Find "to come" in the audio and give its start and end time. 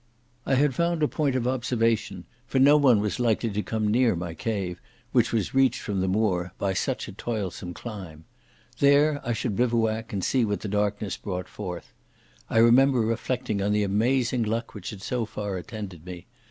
3.51-3.87